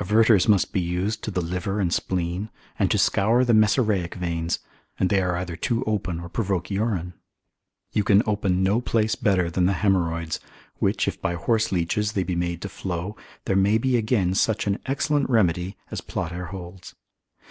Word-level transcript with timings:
Averters 0.00 0.48
must 0.48 0.72
be 0.72 0.80
used 0.80 1.22
to 1.22 1.30
the 1.30 1.42
liver 1.42 1.80
and 1.80 1.92
spleen, 1.92 2.48
and 2.78 2.90
to 2.90 2.96
scour 2.96 3.44
the 3.44 3.52
mesaraic 3.52 4.14
veins: 4.14 4.58
and 4.98 5.10
they 5.10 5.20
are 5.20 5.36
either 5.36 5.54
too 5.54 5.84
open 5.84 6.18
or 6.18 6.30
provoke 6.30 6.70
urine. 6.70 7.12
You 7.92 8.02
can 8.02 8.22
open 8.24 8.62
no 8.62 8.80
place 8.80 9.16
better 9.16 9.50
than 9.50 9.66
the 9.66 9.74
haemorrhoids, 9.74 10.40
which 10.76 11.06
if 11.06 11.20
by 11.20 11.34
horseleeches 11.34 12.12
they 12.14 12.22
be 12.22 12.34
made 12.34 12.62
to 12.62 12.70
flow, 12.70 13.16
there 13.44 13.54
may 13.54 13.76
be 13.76 13.98
again 13.98 14.32
such 14.32 14.66
an 14.66 14.78
excellent 14.86 15.28
remedy, 15.28 15.76
as 15.90 16.00
Plater 16.00 16.46
holds. 16.46 16.94